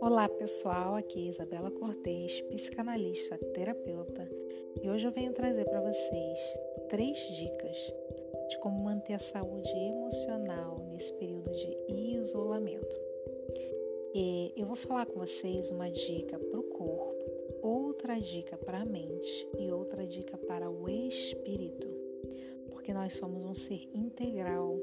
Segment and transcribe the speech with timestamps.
[0.00, 4.30] Olá pessoal, aqui é Isabela Cortez, psicanalista, terapeuta,
[4.80, 6.38] e hoje eu venho trazer para vocês
[6.88, 7.76] três dicas
[8.50, 11.76] de como manter a saúde emocional nesse período de
[12.18, 12.96] isolamento.
[14.14, 17.24] E eu vou falar com vocês uma dica para o corpo,
[17.62, 21.61] outra dica para a mente e outra dica para o espírito,
[23.02, 24.78] nós somos um ser integral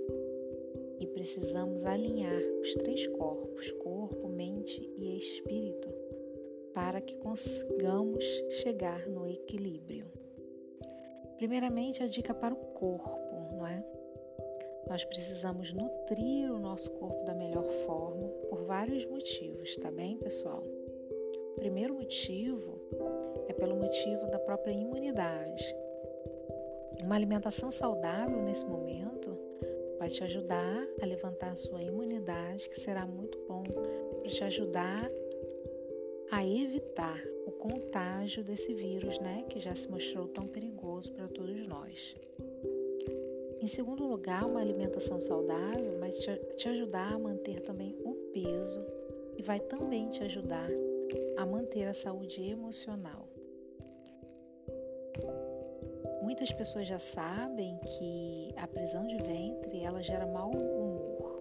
[0.99, 5.87] e precisamos alinhar os três corpos, corpo, mente e espírito,
[6.73, 8.25] para que consigamos
[8.61, 10.05] chegar no equilíbrio.
[11.37, 13.81] Primeiramente, a dica para o corpo, não é?
[14.89, 20.61] Nós precisamos nutrir o nosso corpo da melhor forma por vários motivos, tá bem, pessoal?
[21.55, 22.81] O primeiro motivo
[23.47, 25.73] é pelo motivo da própria imunidade.
[27.03, 29.37] Uma alimentação saudável nesse momento
[29.97, 35.09] vai te ajudar a levantar a sua imunidade, que será muito bom para te ajudar
[36.31, 41.67] a evitar o contágio desse vírus, né, que já se mostrou tão perigoso para todos
[41.67, 42.15] nós.
[43.61, 48.85] Em segundo lugar, uma alimentação saudável vai te ajudar a manter também o peso
[49.37, 50.69] e vai também te ajudar
[51.35, 53.27] a manter a saúde emocional.
[56.29, 61.39] Muitas pessoas já sabem que a prisão de ventre ela gera mau humor.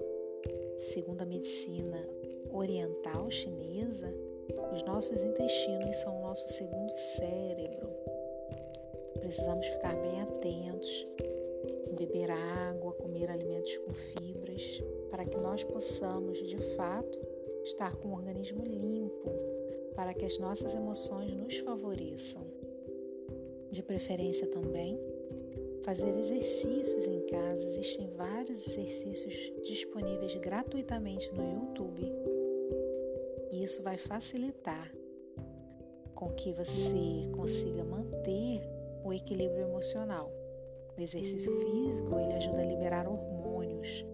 [0.94, 2.08] Segundo a medicina
[2.50, 4.10] oriental chinesa,
[4.72, 7.86] os nossos intestinos são o nosso segundo cérebro.
[9.20, 11.06] Precisamos ficar bem atentos
[11.94, 17.18] beber água, comer alimentos com fibras, para que nós possamos, de fato,
[17.64, 19.30] estar com o organismo limpo,
[19.94, 22.57] para que as nossas emoções nos favoreçam.
[23.70, 24.98] De preferência também,
[25.84, 27.66] fazer exercícios em casa.
[27.66, 32.12] Existem vários exercícios disponíveis gratuitamente no YouTube.
[33.50, 34.92] E isso vai facilitar
[36.14, 38.60] com que você consiga manter
[39.04, 40.30] o equilíbrio emocional.
[40.96, 44.04] O exercício físico, ele ajuda a liberar hormônios,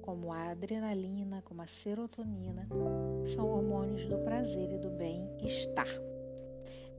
[0.00, 2.68] como a adrenalina, como a serotonina,
[3.26, 5.88] são hormônios do prazer e do bem-estar.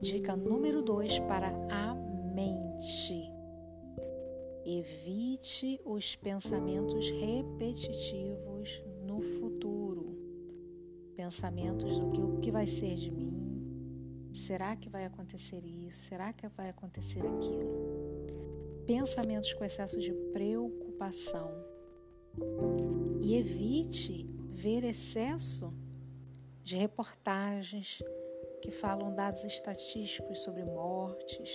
[0.00, 3.32] Dica número 2 para a mente.
[4.64, 10.18] Evite os pensamentos repetitivos no futuro.
[11.16, 14.30] Pensamentos do que o que vai ser de mim?
[14.34, 16.08] Será que vai acontecer isso?
[16.08, 18.24] Será que vai acontecer aquilo?
[18.86, 21.50] Pensamentos com excesso de preocupação.
[23.22, 25.72] E evite ver excesso
[26.62, 28.02] de reportagens,
[28.64, 31.54] que falam dados estatísticos sobre mortes.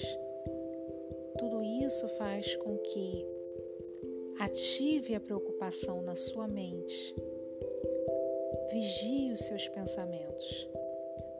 [1.39, 3.25] Tudo isso faz com que
[4.39, 7.15] ative a preocupação na sua mente.
[8.71, 10.69] Vigie os seus pensamentos.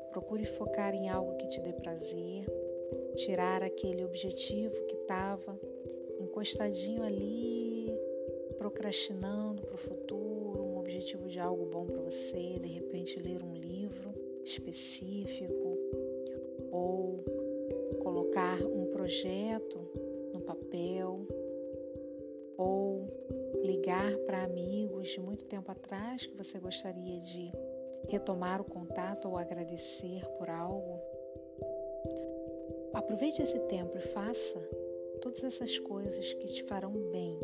[0.10, 2.48] Procure focar em algo que te dê prazer,
[3.16, 5.56] tirar aquele objetivo que estava
[6.20, 7.96] encostadinho ali,
[8.58, 13.54] procrastinando para o futuro, um objetivo de algo bom para você, de repente ler um
[13.54, 15.78] livro específico
[16.72, 17.24] ou
[18.02, 19.80] colocar um projeto
[20.34, 21.26] no papel
[22.58, 23.08] ou
[23.64, 27.52] ligar para amigos de muito tempo atrás que você gostaria de
[28.08, 31.00] retomar o contato ou agradecer por algo.
[32.94, 34.60] Aproveite esse tempo e faça
[35.22, 37.38] todas essas coisas que te farão bem.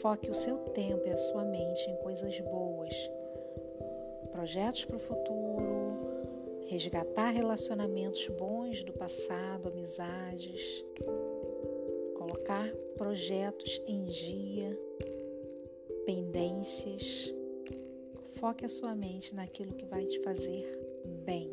[0.00, 2.94] Foque o seu tempo e a sua mente em coisas boas,
[4.30, 5.75] projetos para o futuro,
[6.66, 10.84] resgatar relacionamentos bons do passado, amizades,
[12.16, 14.78] colocar projetos em dia,
[16.04, 17.34] pendências.
[18.32, 20.78] Foque a sua mente naquilo que vai te fazer
[21.24, 21.50] bem.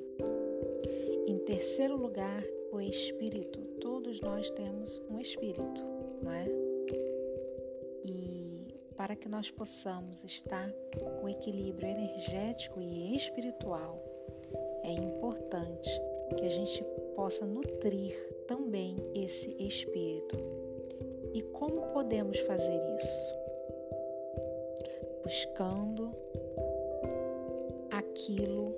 [1.26, 3.60] Em terceiro lugar, o espírito.
[3.80, 5.82] Todos nós temos um espírito,
[6.22, 6.74] não é?
[8.96, 10.72] para que nós possamos estar
[11.20, 14.02] com equilíbrio energético e espiritual,
[14.84, 15.90] é importante
[16.38, 16.84] que a gente
[17.16, 18.16] possa nutrir
[18.48, 20.38] também esse espírito.
[21.34, 23.34] E como podemos fazer isso?
[25.24, 26.14] Buscando
[27.90, 28.76] aquilo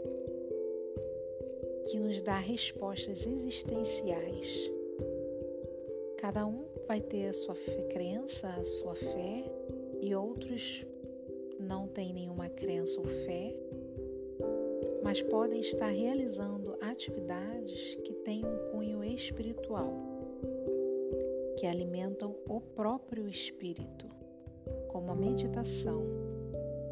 [1.85, 4.71] que nos dá respostas existenciais.
[6.17, 7.55] Cada um vai ter a sua
[7.89, 9.43] crença, a sua fé
[10.01, 10.85] e outros
[11.59, 13.55] não têm nenhuma crença ou fé,
[15.05, 19.93] mas podem estar realizando atividades que têm um cunho espiritual,
[21.57, 24.09] que alimentam o próprio espírito.
[24.87, 26.01] como a meditação.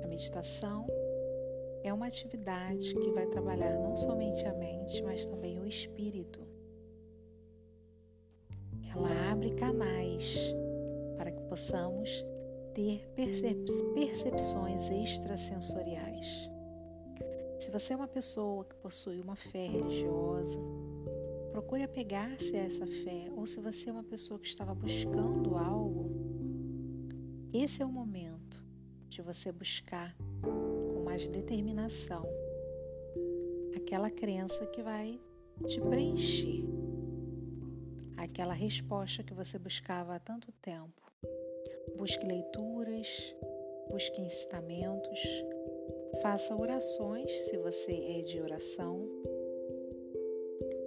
[0.03, 0.85] A meditação
[1.83, 6.41] é uma atividade que vai trabalhar não somente a mente, mas também o espírito.
[8.93, 10.53] Ela abre canais
[11.17, 12.23] para que possamos
[12.75, 16.52] ter percep percepções extrasensoriais.
[17.63, 20.59] Se você é uma pessoa que possui uma fé religiosa,
[21.49, 26.11] procure apegar-se a essa fé, ou se você é uma pessoa que estava buscando algo,
[27.53, 28.61] esse é o momento
[29.07, 32.25] de você buscar com mais determinação
[33.77, 35.17] aquela crença que vai
[35.65, 36.65] te preencher,
[38.17, 41.01] aquela resposta que você buscava há tanto tempo.
[41.95, 43.33] Busque leituras,
[43.89, 45.21] busque ensinamentos,
[46.21, 49.07] faça orações se você é de oração,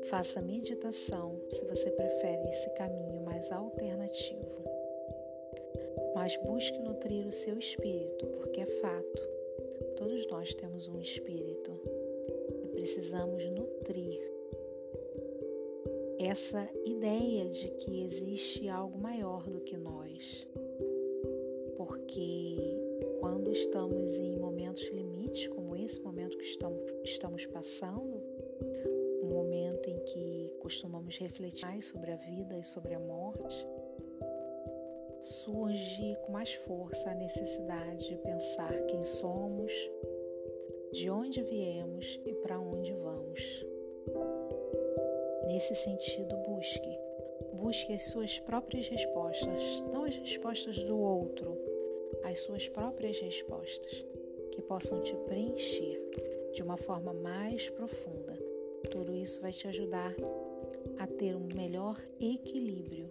[0.04, 4.64] faça meditação se você prefere esse caminho mais alternativo.
[6.14, 9.22] Mas busque nutrir o seu espírito, porque é fato,
[9.96, 11.72] todos nós temos um espírito
[12.62, 14.20] e precisamos nutrir
[16.18, 20.46] essa ideia de que existe algo maior do que nós
[21.76, 22.56] porque
[23.26, 28.22] quando estamos em momentos limites, como esse momento que estamos, passando,
[29.20, 33.66] um momento em que costumamos refletir mais sobre a vida e sobre a morte,
[35.20, 39.72] surge com mais força a necessidade de pensar quem somos,
[40.92, 43.66] de onde viemos e para onde vamos.
[45.48, 46.96] Nesse sentido, busque.
[47.54, 51.65] Busque as suas próprias respostas, não as respostas do outro,
[52.26, 54.04] as suas próprias respostas,
[54.50, 56.00] que possam te preencher
[56.52, 58.36] de uma forma mais profunda.
[58.90, 60.14] Tudo isso vai te ajudar
[60.98, 63.10] a ter um melhor equilíbrio.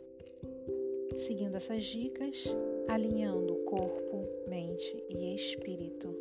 [1.16, 2.44] Seguindo essas dicas,
[2.88, 6.14] alinhando corpo, mente e espírito,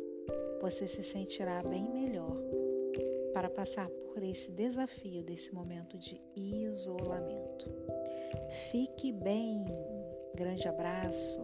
[0.61, 2.37] você se sentirá bem melhor
[3.33, 7.69] para passar por esse desafio desse momento de isolamento.
[8.71, 9.65] Fique bem.
[10.33, 11.41] Grande abraço.